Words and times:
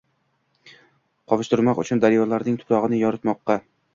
Qovushtirmoq 1.33 1.83
uchun 1.83 2.03
daryolarning 2.05 2.57
tuprogʻini 2.65 3.05
yormoqda 3.05 3.59